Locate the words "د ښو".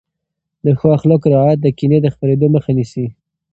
0.65-0.87